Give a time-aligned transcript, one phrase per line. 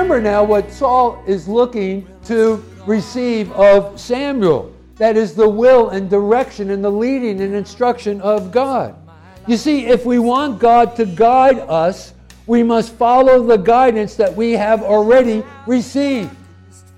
[0.00, 4.74] Remember now what Saul is looking to receive of Samuel.
[4.96, 8.96] That is the will and direction and the leading and instruction of God.
[9.46, 12.14] You see, if we want God to guide us,
[12.46, 16.34] we must follow the guidance that we have already received.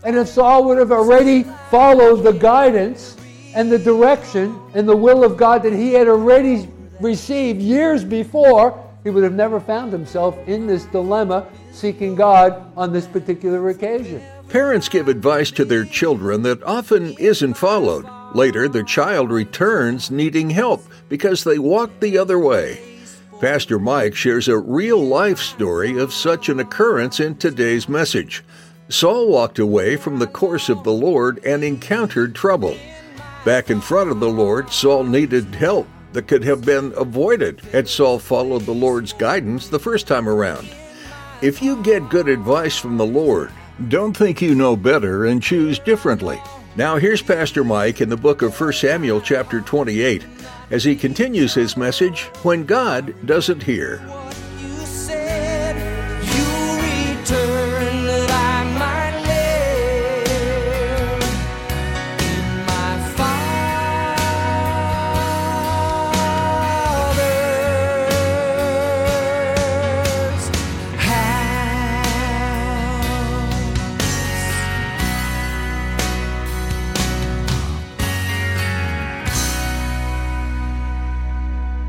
[0.05, 3.16] And if Saul would have already followed the guidance
[3.56, 6.69] and the direction and the will of God that he had already
[7.00, 12.92] received years before, he would have never found himself in this dilemma seeking God on
[12.92, 14.23] this particular occasion.
[14.48, 18.06] Parents give advice to their children that often isn't followed.
[18.34, 22.81] Later, the child returns needing help because they walked the other way.
[23.41, 28.45] Pastor Mike shares a real life story of such an occurrence in today's message.
[28.89, 32.77] Saul walked away from the course of the Lord and encountered trouble.
[33.45, 37.89] Back in front of the Lord, Saul needed help that could have been avoided had
[37.89, 40.69] Saul followed the Lord's guidance the first time around.
[41.43, 43.51] If you get good advice from the Lord,
[43.89, 46.41] don't think you know better and choose differently.
[46.77, 50.25] Now here's Pastor Mike in the book of 1 Samuel chapter 28
[50.71, 53.99] as he continues his message when God doesn't hear.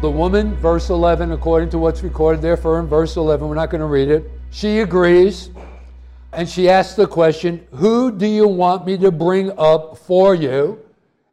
[0.04, 3.70] The woman, verse 11, according to what's recorded there for in verse 11, we're not
[3.70, 4.30] going to read it.
[4.50, 5.50] She agrees
[6.34, 10.78] and she asks the question, Who do you want me to bring up for you?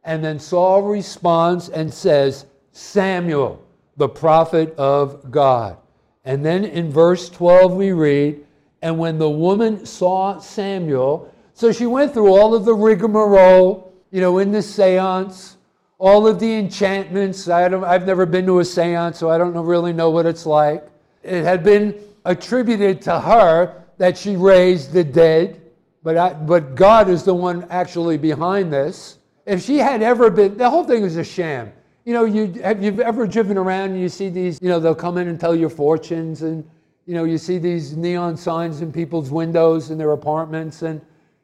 [0.05, 3.61] And then Saul responds and says, Samuel,
[3.97, 5.75] the prophet of God.
[6.23, 8.39] And then in verse 12 we read,
[8.81, 14.21] And when the woman saw Samuel, so she went through all of the rigmarole, you
[14.21, 15.57] know, in the seance,
[16.01, 17.47] all of the enchantments.
[17.47, 20.25] I don't, I've never been to a seance, so I don't know, really know what
[20.25, 20.83] it's like.
[21.21, 21.93] It had been
[22.25, 25.61] attributed to her that she raised the dead,
[26.01, 29.19] but, I, but God is the one actually behind this.
[29.45, 31.71] If she had ever been, the whole thing is a sham.
[32.03, 34.95] You know, you have you ever driven around and you see these, you know, they'll
[34.95, 36.67] come in and tell your fortunes and,
[37.05, 40.99] you know, you see these neon signs in people's windows in their apartments and,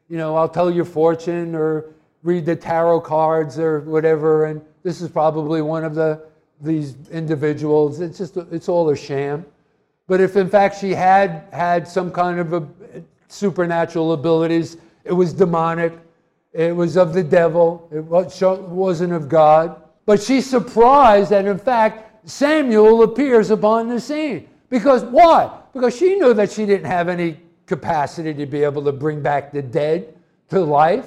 [0.08, 4.46] you know, I'll tell your fortune or read the tarot cards or whatever.
[4.46, 6.22] And this is probably one of the
[6.60, 8.00] these individuals.
[8.00, 9.44] It's just it's all a sham.
[10.06, 12.66] But if in fact she had had some kind of a
[13.28, 15.92] supernatural abilities, it was demonic.
[16.52, 17.88] It was of the devil.
[17.92, 19.76] It was- wasn't of God.
[20.06, 24.48] But she's surprised that in fact Samuel appears upon the scene.
[24.70, 25.50] Because why?
[25.72, 29.52] Because she knew that she didn't have any capacity to be able to bring back
[29.52, 30.14] the dead
[30.48, 31.06] to life.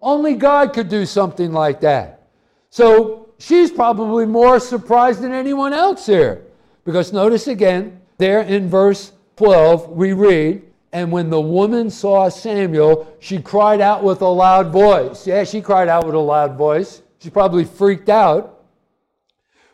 [0.00, 2.22] Only God could do something like that.
[2.70, 6.44] So she's probably more surprised than anyone else here.
[6.84, 13.16] Because notice again, there in verse 12, we read, And when the woman saw Samuel,
[13.20, 15.26] she cried out with a loud voice.
[15.26, 17.02] Yeah, she cried out with a loud voice.
[17.18, 18.64] She probably freaked out,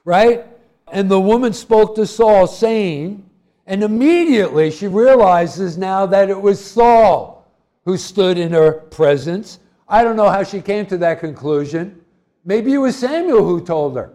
[0.04, 0.46] right?
[0.90, 3.28] And the woman spoke to Saul, saying,
[3.66, 7.46] and immediately she realizes now that it was Saul
[7.84, 9.58] who stood in her presence.
[9.88, 12.00] I don't know how she came to that conclusion.
[12.44, 14.12] Maybe it was Samuel who told her.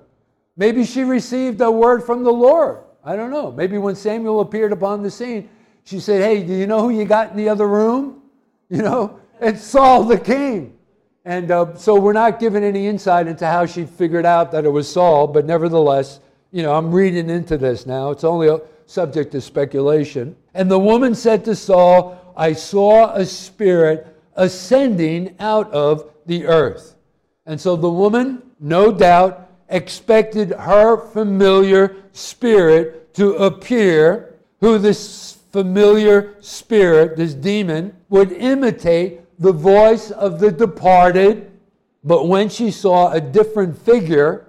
[0.57, 2.79] Maybe she received a word from the Lord.
[3.03, 3.51] I don't know.
[3.51, 5.49] Maybe when Samuel appeared upon the scene,
[5.83, 8.15] she said, Hey, do you know who you got in the other room?
[8.71, 10.77] You know, it's Saul the king.
[11.25, 14.69] And uh, so we're not given any insight into how she figured out that it
[14.69, 16.19] was Saul, but nevertheless,
[16.51, 18.11] you know, I'm reading into this now.
[18.11, 20.35] It's only a subject to speculation.
[20.53, 26.95] And the woman said to Saul, I saw a spirit ascending out of the earth.
[27.45, 36.35] And so the woman, no doubt, expected her familiar spirit to appear, who this familiar
[36.41, 41.51] spirit, this demon, would imitate the voice of the departed.
[42.03, 44.47] But when she saw a different figure,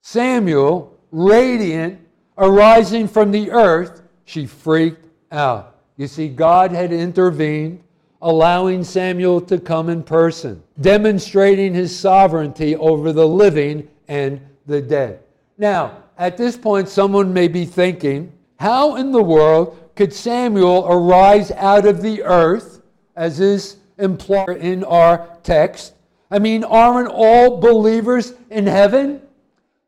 [0.00, 2.00] Samuel, radiant,
[2.38, 5.76] arising from the earth, she freaked out.
[5.96, 7.81] You see, God had intervened,
[8.22, 15.20] allowing Samuel to come in person, demonstrating his sovereignty over the living and the dead.
[15.58, 21.50] Now, at this point, someone may be thinking, how in the world could Samuel arise
[21.52, 22.80] out of the earth,
[23.16, 25.94] as is implied in our text?
[26.30, 29.20] I mean, aren't all believers in heaven?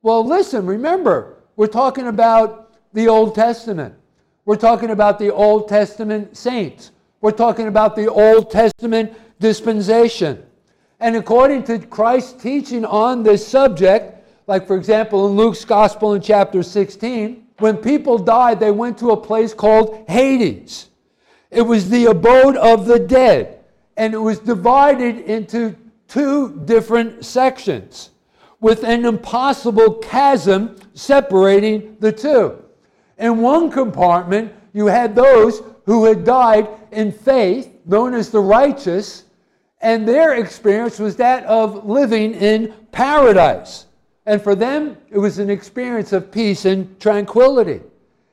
[0.03, 3.95] Well, listen, remember, we're talking about the Old Testament.
[4.45, 6.91] We're talking about the Old Testament saints.
[7.25, 10.45] We're talking about the Old Testament dispensation.
[11.01, 16.21] And according to Christ's teaching on this subject, like for example in Luke's Gospel in
[16.21, 20.91] chapter 16, when people died, they went to a place called Hades.
[21.51, 23.61] It was the abode of the dead,
[23.97, 25.75] and it was divided into
[26.09, 28.11] two different sections
[28.61, 32.63] with an impossible chasm separating the two.
[33.17, 39.25] In one compartment, you had those who had died in faith, known as the righteous,
[39.81, 43.87] and their experience was that of living in paradise.
[44.27, 47.83] And for them, it was an experience of peace and tranquility.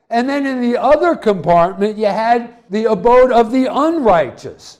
[0.08, 4.78] And then in the other compartment, you had the abode of the unrighteous,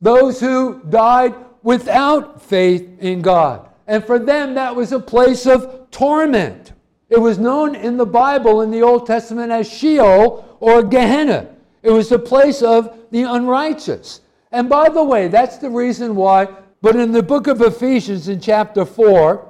[0.00, 3.68] those who died without faith in God.
[3.86, 6.72] And for them, that was a place of torment.
[7.08, 11.48] It was known in the Bible in the Old Testament as Sheol or Gehenna.
[11.82, 14.20] It was the place of the unrighteous.
[14.52, 16.48] And by the way, that's the reason why,
[16.82, 19.46] but in the book of Ephesians in chapter 4,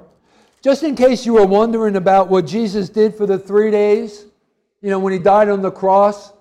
[0.61, 4.25] just in case you were wondering about what Jesus did for the three days,
[4.81, 6.33] you know, when he died on the cross,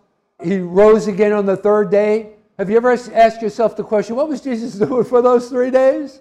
[0.42, 2.34] he rose again on the third day.
[2.58, 6.20] Have you ever asked yourself the question, what was Jesus doing for those three days?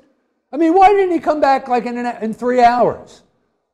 [0.52, 3.24] I mean, why didn't he come back like in, an, in three hours?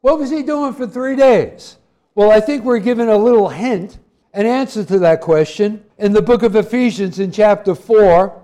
[0.02, 1.78] What was he doing for three days?
[2.16, 3.98] Well, I think we're given a little hint,
[4.36, 8.44] an answer to that question in the book of Ephesians in chapter 4,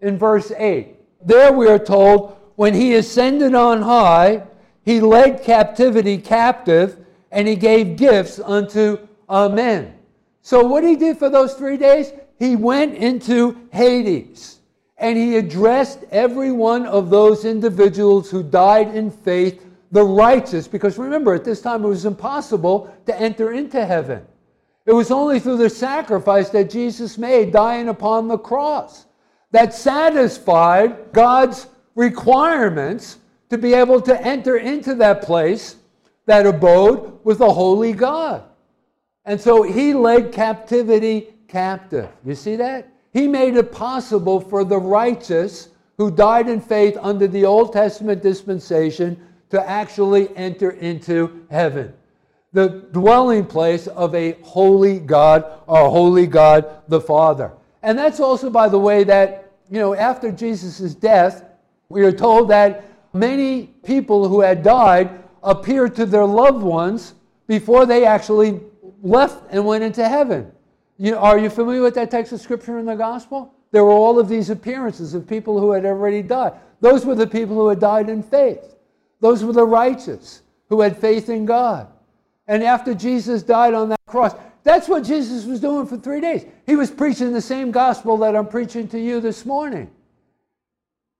[0.00, 0.94] in verse 8.
[1.26, 4.44] There we are told, when he ascended on high,
[4.84, 8.98] he led captivity captive, and he gave gifts unto
[9.28, 9.98] men.
[10.42, 14.60] So, what he did for those three days, he went into Hades
[14.98, 20.96] and he addressed every one of those individuals who died in faith, the righteous, because
[20.96, 24.24] remember, at this time it was impossible to enter into heaven.
[24.86, 29.06] It was only through the sacrifice that Jesus made, dying upon the cross,
[29.50, 33.18] that satisfied God's requirements
[33.50, 35.76] to be able to enter into that place,
[36.26, 38.42] that abode with the holy God.
[39.24, 42.10] And so he led captivity captive.
[42.24, 42.88] You see that?
[43.12, 48.22] He made it possible for the righteous who died in faith under the Old Testament
[48.22, 49.16] dispensation
[49.50, 51.94] to actually enter into heaven.
[52.54, 57.52] The dwelling place of a holy God, our holy God the Father.
[57.82, 61.44] And that's also, by the way, that, you know, after Jesus' death,
[61.90, 65.10] we are told that many people who had died
[65.42, 67.14] appeared to their loved ones
[67.46, 68.60] before they actually
[69.02, 70.50] left and went into heaven.
[70.96, 73.52] You, are you familiar with that text of scripture in the gospel?
[73.72, 76.52] There were all of these appearances of people who had already died.
[76.80, 78.76] Those were the people who had died in faith.
[79.20, 81.88] Those were the righteous who had faith in God.
[82.46, 86.44] And after Jesus died on that cross, that's what Jesus was doing for three days.
[86.66, 89.90] He was preaching the same gospel that I'm preaching to you this morning.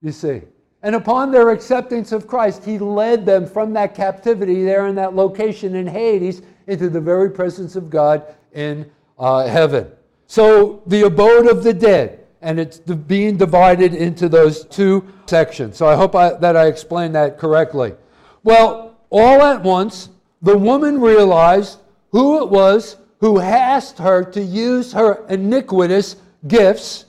[0.02, 0.43] You see.
[0.83, 5.14] And upon their acceptance of Christ, he led them from that captivity there in that
[5.14, 9.90] location in Hades into the very presence of God in uh, heaven.
[10.26, 15.78] So the abode of the dead, and it's being divided into those two sections.
[15.78, 17.95] So I hope I, that I explained that correctly.
[18.43, 20.11] Well, all at once,
[20.44, 21.80] the woman realized
[22.12, 27.06] who it was who asked her to use her iniquitous gifts,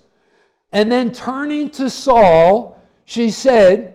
[0.71, 3.93] and then turning to Saul, she said,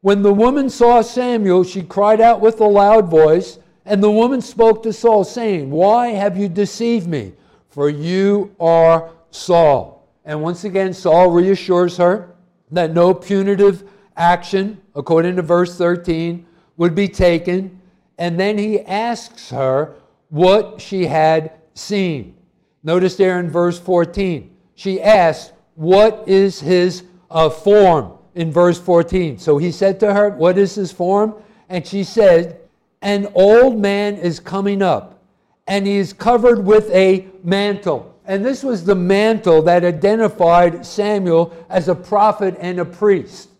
[0.00, 4.40] When the woman saw Samuel, she cried out with a loud voice, and the woman
[4.40, 7.32] spoke to Saul, saying, Why have you deceived me?
[7.68, 10.08] For you are Saul.
[10.24, 12.34] And once again, Saul reassures her
[12.72, 16.44] that no punitive action, according to verse 13,
[16.76, 17.80] would be taken.
[18.18, 19.94] And then he asks her
[20.28, 22.36] what she had seen.
[22.82, 28.12] Notice there in verse 14, she asked, What is his uh, form?
[28.34, 29.38] in verse 14.
[29.38, 31.34] So he said to her, What is his form?
[31.68, 32.60] And she said,
[33.02, 35.22] An old man is coming up,
[35.66, 38.10] and he is covered with a mantle.
[38.26, 43.50] and this was the mantle that identified Samuel as a prophet and a priest.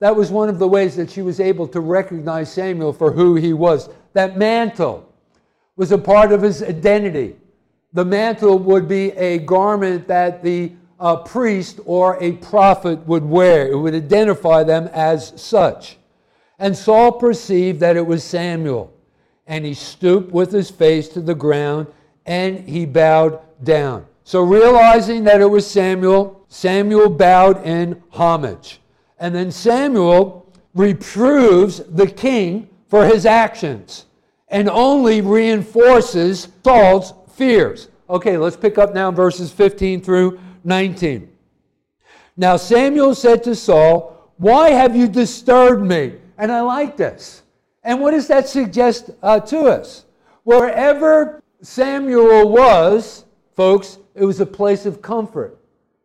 [0.00, 3.36] That was one of the ways that she was able to recognize Samuel for who
[3.36, 3.88] he was.
[4.14, 5.12] That mantle
[5.76, 7.36] was a part of his identity.
[7.92, 13.70] The mantle would be a garment that the uh, priest or a prophet would wear,
[13.70, 15.98] it would identify them as such.
[16.58, 18.92] And Saul perceived that it was Samuel,
[19.46, 21.88] and he stooped with his face to the ground
[22.26, 24.06] and he bowed down.
[24.22, 28.80] So, realizing that it was Samuel, Samuel bowed in homage.
[29.18, 34.06] And then Samuel reproves the king for his actions
[34.46, 37.88] and only reinforces Saul's fears.
[38.08, 41.28] Okay, let's pick up now verses 15 through 19.
[42.36, 46.14] Now Samuel said to Saul, Why have you disturbed me?
[46.38, 47.42] And I like this.
[47.82, 50.04] And what does that suggest uh, to us?
[50.44, 53.24] Wherever Samuel was,
[53.56, 55.58] folks, it was a place of comfort,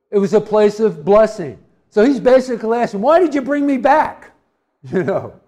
[0.09, 1.59] it was a place of blessing.
[1.91, 4.31] So he's basically asking, Why did you bring me back?
[4.91, 5.38] You know.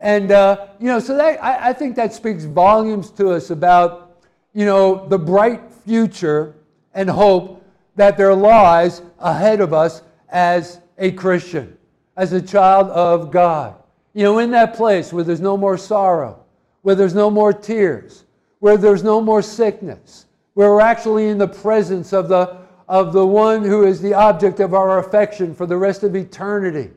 [0.00, 4.24] And, uh, you know, so that, I, I think that speaks volumes to us about,
[4.54, 6.54] you know, the bright future
[6.94, 7.62] and hope
[7.96, 11.76] that there lies ahead of us as a Christian,
[12.16, 13.74] as a child of God.
[14.14, 16.42] You know, in that place where there's no more sorrow,
[16.82, 18.24] where there's no more tears,
[18.60, 22.56] where there's no more sickness, where we're actually in the presence of the,
[22.88, 26.90] of the one who is the object of our affection for the rest of eternity.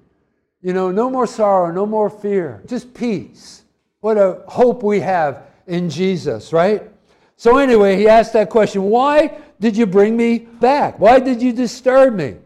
[0.63, 3.63] You know, no more sorrow, no more fear, just peace.
[3.99, 6.89] What a hope we have in Jesus, right?
[7.35, 10.97] So, anyway, he asked that question Why did you bring me back?
[10.99, 12.37] Why did you disturb me?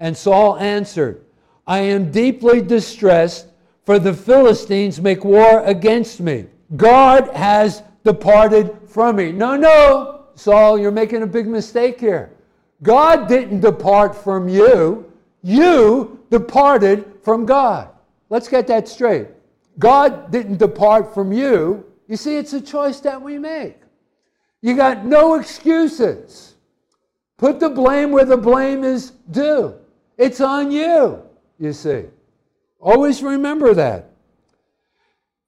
[0.00, 1.22] And Saul answered,
[1.66, 3.48] I am deeply distressed,
[3.84, 6.46] for the Philistines make war against me.
[6.76, 9.32] God has departed from me.
[9.32, 12.30] No, no, Saul, you're making a big mistake here.
[12.82, 15.12] God didn't depart from you,
[15.42, 17.88] you departed from God.
[18.28, 19.28] Let's get that straight.
[19.78, 21.84] God didn't depart from you.
[22.08, 23.76] You see, it's a choice that we make.
[24.62, 26.54] You got no excuses.
[27.36, 29.74] Put the blame where the blame is due.
[30.16, 31.22] It's on you,
[31.58, 32.04] you see.
[32.80, 34.10] Always remember that.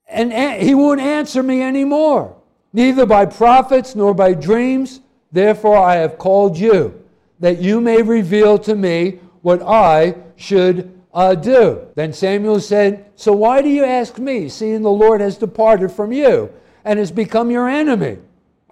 [0.06, 2.36] And he won't answer me anymore,
[2.72, 5.00] neither by prophets nor by dreams.
[5.32, 7.02] Therefore, I have called you,
[7.40, 11.88] that you may reveal to me what I should uh, do.
[11.94, 16.12] Then Samuel said, So why do you ask me, seeing the Lord has departed from
[16.12, 16.52] you
[16.84, 18.18] and has become your enemy?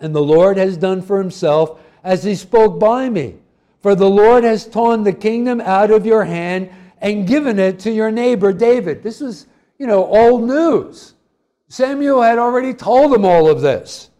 [0.02, 3.36] And the Lord has done for himself as he spoke by me.
[3.80, 6.68] For the Lord has torn the kingdom out of your hand
[7.00, 9.02] and given it to your neighbor David.
[9.02, 9.46] This was,
[9.78, 11.14] you know, old news.
[11.68, 14.10] Samuel had already told him all of this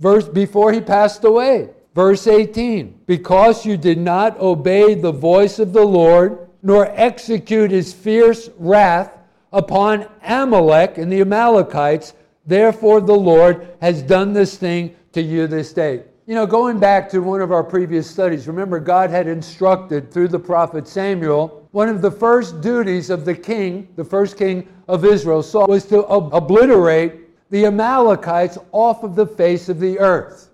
[0.00, 1.70] verse before he passed away.
[1.94, 7.92] Verse 18 Because you did not obey the voice of the Lord, nor execute his
[7.92, 9.18] fierce wrath
[9.52, 12.14] upon Amalek and the Amalekites,
[12.46, 16.04] therefore the Lord has done this thing to you this day.
[16.26, 20.28] You know, going back to one of our previous studies, remember God had instructed through
[20.28, 25.04] the prophet Samuel, one of the first duties of the king, the first king of
[25.04, 30.51] Israel, Saul, was to ob- obliterate the Amalekites off of the face of the earth.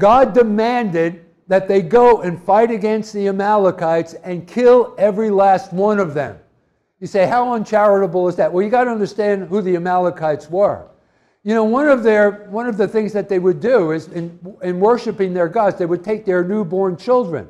[0.00, 6.00] God demanded that they go and fight against the Amalekites and kill every last one
[6.00, 6.38] of them.
[7.00, 8.52] You say, how uncharitable is that?
[8.52, 10.86] Well, you got to understand who the Amalekites were.
[11.42, 14.38] You know, one of their one of the things that they would do is in,
[14.62, 17.48] in worshiping their gods, they would take their newborn children,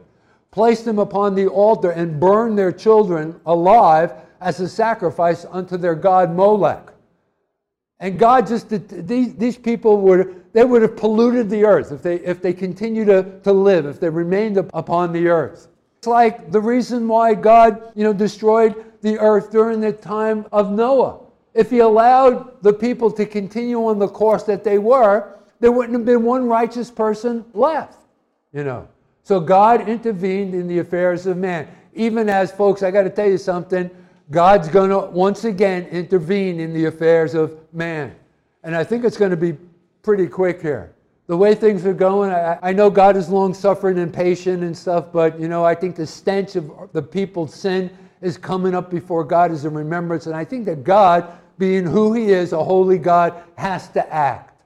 [0.51, 5.97] place them upon the altar, and burn their children alive as a sacrifice unto their
[5.97, 6.93] god Molech.
[8.01, 8.69] And God just
[9.07, 13.05] these, these people would they would have polluted the earth if they if they continue
[13.05, 15.69] to, to live, if they remained upon the earth.
[15.99, 20.73] It's like the reason why God, you know, destroyed the earth during the time of
[20.73, 21.21] Noah
[21.55, 25.99] if he allowed the people to continue on the course that they were, there wouldn't
[25.99, 27.99] have been one righteous person left,
[28.53, 28.89] you know.
[29.23, 31.69] So God intervened in the affairs of man.
[31.93, 33.91] Even as, folks, I got to tell you something,
[34.31, 38.15] God's going to once again intervene in the affairs of man.
[38.63, 39.57] And I think it's going to be
[40.03, 40.95] pretty quick here.
[41.27, 44.77] The way things are going, I, I know God is long suffering and patient and
[44.77, 48.91] stuff, but you know, I think the stench of the people's sin is coming up
[48.91, 50.27] before God as a remembrance.
[50.27, 54.63] And I think that God, being who He is, a holy God, has to act.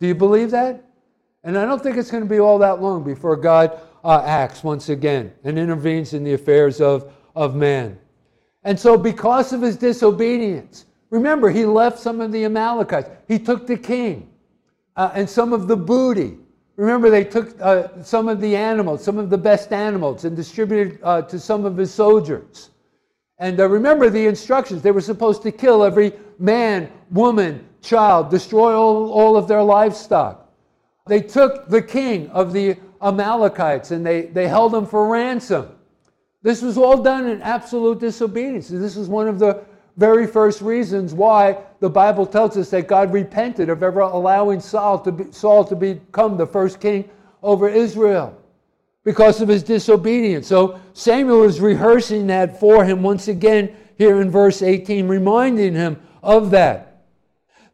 [0.00, 0.82] Do you believe that?
[1.44, 4.64] And I don't think it's going to be all that long before God uh, acts
[4.64, 7.98] once again and intervenes in the affairs of, of man.
[8.66, 13.08] And so, because of his disobedience, remember, he left some of the Amalekites.
[13.26, 14.28] He took the king
[14.96, 16.36] uh, and some of the booty
[16.76, 21.00] Remember, they took uh, some of the animals, some of the best animals, and distributed
[21.02, 22.70] uh, to some of his soldiers.
[23.38, 24.82] And uh, remember the instructions.
[24.82, 30.52] They were supposed to kill every man, woman, child, destroy all, all of their livestock.
[31.06, 35.68] They took the king of the Amalekites and they, they held him for ransom.
[36.42, 38.68] This was all done in absolute disobedience.
[38.68, 39.64] This is one of the
[39.96, 44.98] very first reasons why the Bible tells us that God repented of ever allowing Saul
[45.00, 47.08] to, be, Saul to become the first king
[47.42, 48.36] over Israel
[49.04, 50.46] because of his disobedience.
[50.46, 56.00] So Samuel is rehearsing that for him once again here in verse 18, reminding him
[56.22, 57.04] of that.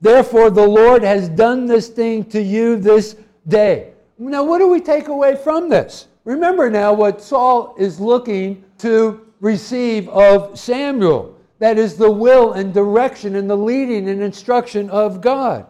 [0.00, 3.16] Therefore, the Lord has done this thing to you this
[3.48, 3.92] day.
[4.18, 6.06] Now, what do we take away from this?
[6.24, 11.36] Remember now what Saul is looking to receive of Samuel.
[11.58, 15.66] That is the will and direction and the leading and instruction of God.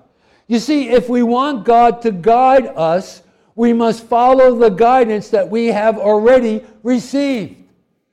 [0.46, 3.22] You see, if we want God to guide us,
[3.54, 7.56] we must follow the guidance that we have already received.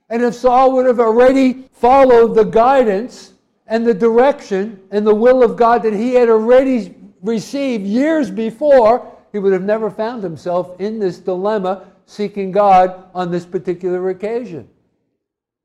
[0.10, 3.34] And if Saul would have already followed the guidance
[3.67, 9.15] and the direction and the will of God that he had already received years before,
[9.31, 14.68] he would have never found himself in this dilemma seeking God on this particular occasion.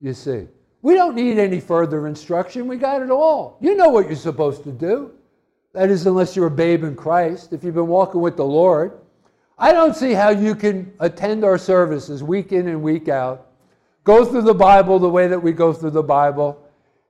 [0.00, 0.46] You see.
[0.82, 2.68] We don't need any further instruction.
[2.68, 3.56] We got it all.
[3.62, 5.12] You know what you're supposed to do.
[5.72, 8.92] That is, unless you're a babe in Christ, if you've been walking with the Lord.
[9.58, 13.46] I don't see how you can attend our services week in and week out,
[14.04, 16.60] go through the Bible the way that we go through the Bible,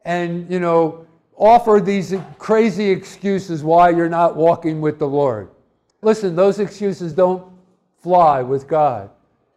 [0.05, 5.49] and, you know, offer these crazy excuses why you're not walking with the Lord.
[6.03, 7.45] Listen, those excuses don't
[7.99, 9.11] fly with God.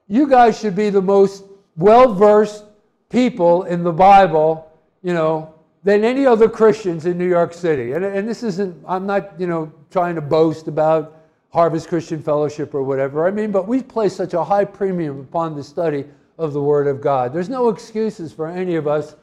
[0.07, 1.43] You guys should be the most
[1.75, 2.63] well versed
[3.09, 4.71] people in the Bible,
[5.03, 7.93] you know, than any other Christians in New York City.
[7.93, 11.17] And, and this isn't, I'm not, you know, trying to boast about
[11.49, 13.27] Harvest Christian Fellowship or whatever.
[13.27, 16.05] I mean, but we place such a high premium upon the study
[16.37, 17.33] of the Word of God.
[17.33, 19.15] There's no excuses for any of us,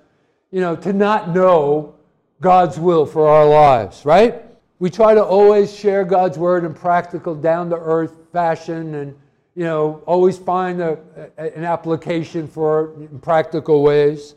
[0.50, 1.94] you know, to not know
[2.40, 4.42] God's will for our lives, right?
[4.78, 9.14] We try to always share God's Word in practical, down to earth fashion and
[9.54, 10.98] you know, always find a,
[11.38, 12.88] a, an application for
[13.22, 14.34] practical ways.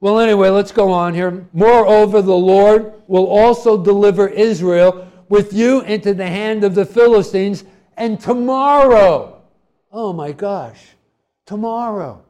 [0.00, 1.46] Well, anyway, let's go on here.
[1.52, 7.64] Moreover, the Lord will also deliver Israel with you into the hand of the Philistines,
[7.96, 9.42] and tomorrow,
[9.90, 10.80] oh my gosh,
[11.46, 12.22] tomorrow,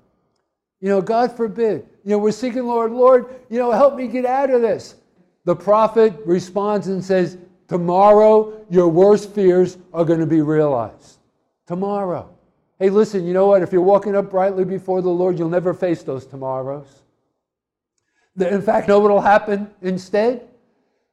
[0.80, 4.26] you know, God forbid, you know, we're seeking, Lord, Lord, you know, help me get
[4.26, 4.96] out of this.
[5.44, 11.18] The prophet responds and says, Tomorrow, your worst fears are going to be realized
[11.66, 12.28] tomorrow.
[12.78, 13.62] Hey, listen, you know what?
[13.62, 17.02] If you're walking uprightly before the Lord, you'll never face those tomorrows.
[18.38, 20.48] In fact, know what will happen instead?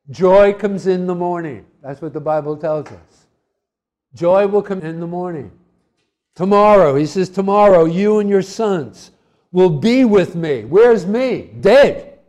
[0.10, 1.66] Joy comes in the morning.
[1.84, 3.26] That's what the Bible tells us.
[4.16, 5.52] Joy will come in the morning.
[6.36, 9.12] Tomorrow, he says, tomorrow you and your sons
[9.52, 10.64] will be with me.
[10.64, 11.52] Where's me?
[11.60, 12.20] Dead.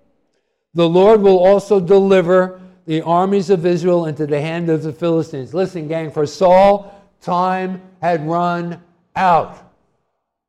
[0.75, 5.55] The Lord will also deliver the armies of Israel into the hand of the Philistines.
[5.55, 8.83] Listen, gang, for Saul, time had run
[9.17, 9.59] out.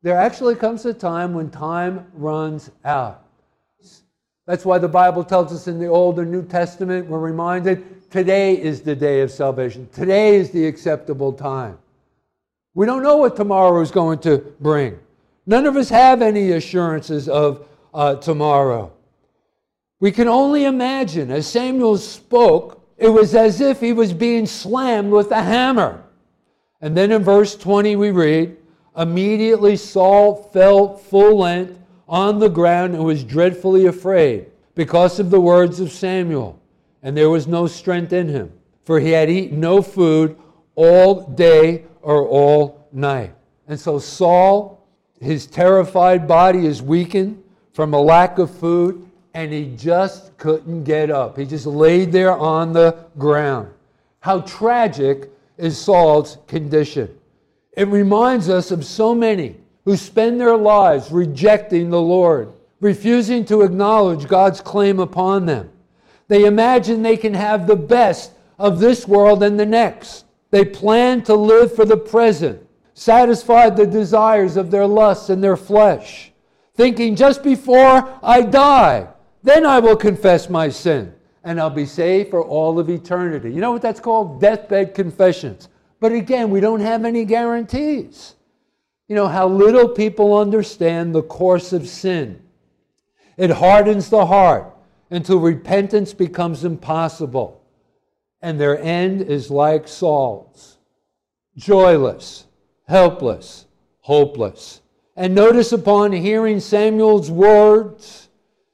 [0.03, 3.23] There actually comes a time when time runs out.
[4.47, 8.59] That's why the Bible tells us in the Old and New Testament, we're reminded today
[8.59, 9.87] is the day of salvation.
[9.93, 11.77] Today is the acceptable time.
[12.73, 14.97] We don't know what tomorrow is going to bring.
[15.45, 18.91] None of us have any assurances of uh, tomorrow.
[19.99, 25.11] We can only imagine, as Samuel spoke, it was as if he was being slammed
[25.11, 26.03] with a hammer.
[26.81, 28.57] And then in verse 20 we read,
[28.97, 35.39] Immediately Saul fell full length on the ground and was dreadfully afraid because of the
[35.39, 36.59] words of Samuel.
[37.03, 38.51] And there was no strength in him,
[38.83, 40.37] for he had eaten no food
[40.75, 43.33] all day or all night.
[43.67, 44.85] And so Saul,
[45.19, 47.41] his terrified body is weakened
[47.73, 51.37] from a lack of food, and he just couldn't get up.
[51.37, 53.69] He just laid there on the ground.
[54.19, 57.15] How tragic is Saul's condition.
[57.73, 63.61] It reminds us of so many who spend their lives rejecting the Lord, refusing to
[63.61, 65.69] acknowledge God's claim upon them.
[66.27, 70.25] They imagine they can have the best of this world and the next.
[70.49, 75.57] They plan to live for the present, satisfy the desires of their lusts and their
[75.57, 76.31] flesh,
[76.75, 79.07] thinking just before I die,
[79.43, 83.51] then I will confess my sin and I'll be saved for all of eternity.
[83.51, 84.39] You know what that's called?
[84.39, 85.69] Deathbed confessions.
[85.99, 88.35] But again, we don't have any guarantees.
[89.07, 92.41] You know how little people understand the course of sin.
[93.37, 94.73] It hardens the heart
[95.09, 97.61] until repentance becomes impossible,
[98.41, 100.77] and their end is like Saul's.
[101.57, 102.45] joyless,
[102.87, 103.65] helpless,
[104.01, 104.81] hopeless.
[105.15, 108.29] And notice upon hearing Samuel's words,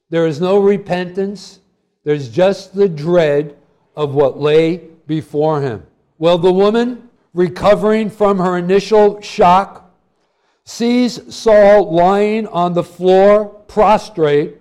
[0.10, 1.60] there is no repentance,
[2.08, 3.58] there's just the dread
[3.93, 5.86] of what lay before him.
[6.17, 9.93] Well, the woman, recovering from her initial shock,
[10.63, 14.56] sees Saul lying on the floor, prostrate,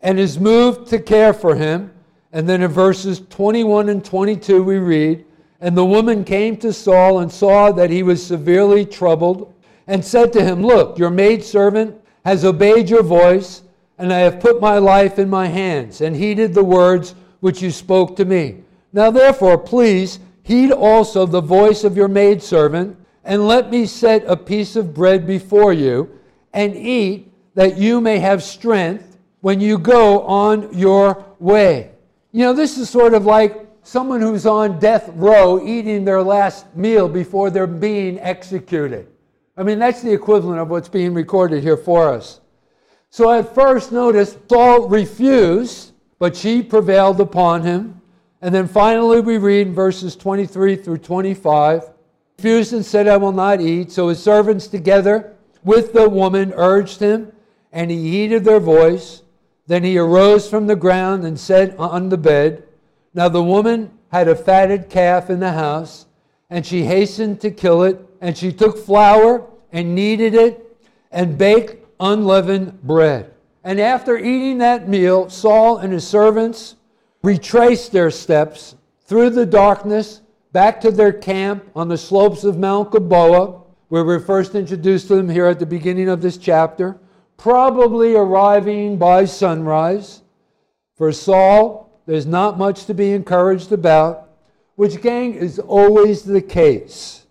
[0.00, 1.92] and is moved to care for him.
[2.32, 5.24] And then in verses 21 and 22, we read,
[5.60, 9.54] And the woman came to Saul and saw that he was severely troubled,
[9.86, 13.62] and said to him, Look, your maidservant has obeyed your voice,
[14.00, 17.70] and I have put my life in my hands, and heeded the words which you
[17.70, 18.62] spoke to me.
[18.92, 24.36] Now therefore, please heed also the voice of your maidservant, and let me set a
[24.36, 26.10] piece of bread before you,
[26.52, 31.90] and eat, that you may have strength when you go on your way.
[32.32, 36.74] You know, this is sort of like someone who's on death row eating their last
[36.74, 39.08] meal before they're being executed.
[39.56, 42.40] I mean, that's the equivalent of what's being recorded here for us.
[43.10, 48.00] So at first, notice Saul refused, but she prevailed upon him.
[48.40, 51.90] And then finally, we read in verses 23 through 25
[52.40, 53.92] refused and said, I will not eat.
[53.92, 57.32] So his servants, together with the woman, urged him,
[57.70, 59.22] and he heeded their voice.
[59.66, 62.62] Then he arose from the ground and said on the bed,
[63.12, 66.06] Now the woman had a fatted calf in the house,
[66.48, 70.78] and she hastened to kill it, and she took flour and kneaded it
[71.12, 73.32] and baked unleavened bread.
[73.62, 76.76] And after eating that meal, Saul and his servants
[77.22, 82.90] retraced their steps through the darkness back to their camp on the slopes of Mount
[82.90, 86.98] Gilboa, where we first introduced to them here at the beginning of this chapter,
[87.36, 90.22] probably arriving by sunrise.
[90.96, 94.28] For Saul, there's not much to be encouraged about,
[94.76, 97.26] which, gang, is always the case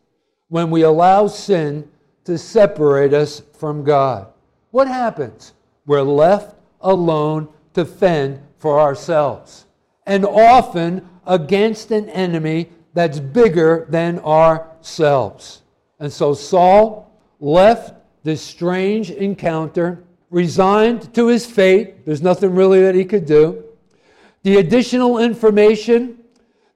[0.49, 1.89] when we allow sin
[2.25, 4.27] to separate us from God.
[4.71, 5.53] What happens?
[5.86, 9.65] We're left alone to fend for ourselves,
[10.05, 15.62] and often against an enemy that's bigger than ourselves.
[15.99, 22.05] And so Saul left this strange encounter, resigned to his fate.
[22.05, 23.63] There's nothing really that he could do.
[24.43, 26.19] The additional information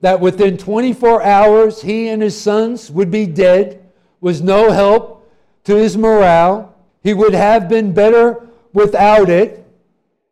[0.02, 3.84] that within 24 hours he and his sons would be dead
[4.20, 5.32] was no help
[5.64, 6.73] to his morale.
[7.04, 9.68] He would have been better without it,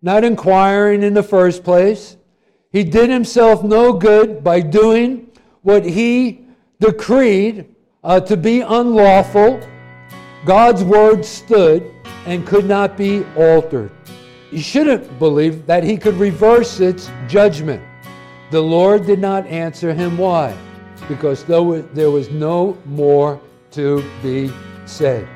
[0.02, 2.16] not inquiring in the first place.
[2.72, 5.30] He did himself no good by doing
[5.62, 6.46] what he
[6.80, 9.60] decreed uh, to be unlawful.
[10.46, 11.92] God's word stood
[12.26, 13.92] and could not be altered.
[14.50, 17.84] He shouldn't believe that he could reverse its judgment.
[18.50, 20.18] The Lord did not answer him.
[20.18, 20.58] Why?
[21.08, 23.40] Because there was no more
[23.72, 24.52] to be
[24.86, 25.28] said.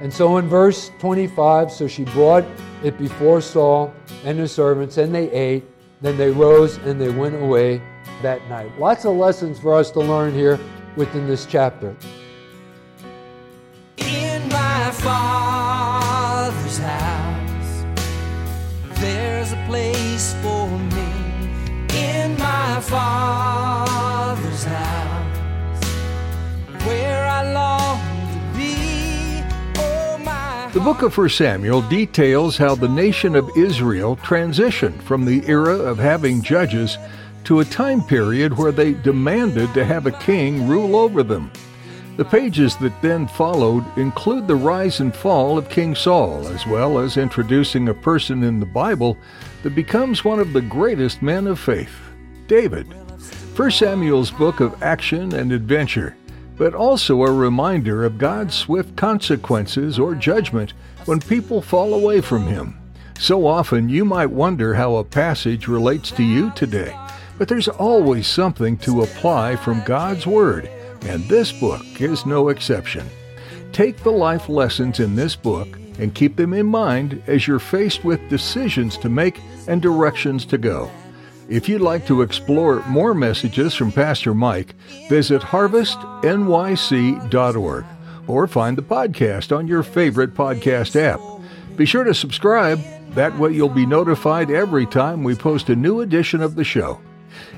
[0.00, 2.44] And so in verse 25, so she brought
[2.82, 5.64] it before Saul and his servants, and they ate.
[6.02, 7.80] Then they rose and they went away
[8.20, 8.70] that night.
[8.78, 10.60] Lots of lessons for us to learn here
[10.94, 11.96] within this chapter.
[13.96, 17.84] In my father's house,
[19.00, 21.08] there's a place for me.
[21.96, 25.84] In my father's house,
[26.84, 27.52] where I
[30.86, 35.98] book of 1 Samuel details how the nation of Israel transitioned from the era of
[35.98, 36.96] having judges
[37.42, 41.50] to a time period where they demanded to have a king rule over them.
[42.18, 47.00] The pages that then followed include the rise and fall of King Saul, as well
[47.00, 49.18] as introducing a person in the Bible
[49.64, 51.98] that becomes one of the greatest men of faith,
[52.46, 52.86] David.
[53.56, 56.16] 1 Samuel's book of action and adventure,
[56.56, 60.72] but also a reminder of God's swift consequences or judgment
[61.04, 62.78] when people fall away from Him.
[63.18, 66.96] So often you might wonder how a passage relates to you today,
[67.38, 70.70] but there's always something to apply from God's Word
[71.06, 73.08] and this book is no exception.
[73.72, 78.04] Take the life lessons in this book and keep them in mind as you're faced
[78.04, 80.90] with decisions to make and directions to go.
[81.48, 84.74] If you'd like to explore more messages from Pastor Mike,
[85.08, 87.84] visit harvestnyc.org
[88.26, 91.20] or find the podcast on your favorite podcast app.
[91.76, 92.80] Be sure to subscribe,
[93.10, 97.00] that way you'll be notified every time we post a new edition of the show.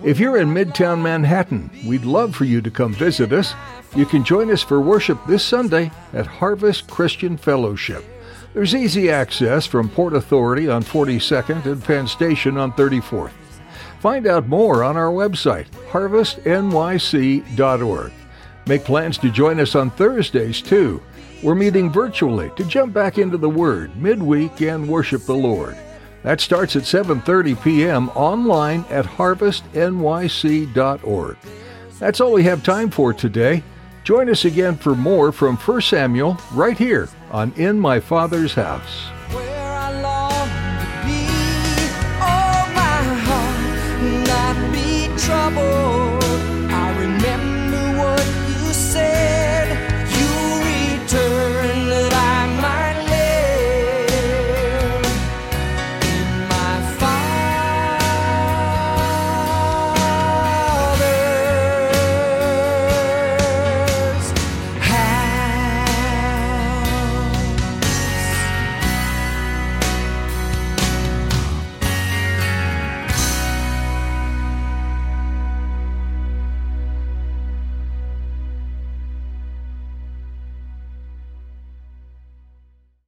[0.05, 3.55] If you're in Midtown Manhattan, we'd love for you to come visit us.
[3.97, 8.05] You can join us for worship this Sunday at Harvest Christian Fellowship.
[8.53, 13.33] There's easy access from Port Authority on 42nd and Penn Station on 34th.
[14.01, 18.13] Find out more on our website, harvestnyc.org.
[18.67, 21.03] Make plans to join us on Thursdays too.
[21.43, 25.77] We're meeting virtually to jump back into the Word midweek and worship the Lord.
[26.23, 28.09] That starts at 7:30 p.m.
[28.11, 31.37] online at harvestnyc.org.
[31.99, 33.65] That's all we have time for today.
[34.05, 39.09] Join us again for more from 1 Samuel right here on In My Father's House.
[45.51, 45.98] To